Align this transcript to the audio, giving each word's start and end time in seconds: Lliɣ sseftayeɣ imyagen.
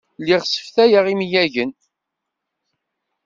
Lliɣ 0.21 0.41
sseftayeɣ 0.45 1.05
imyagen. 1.13 1.71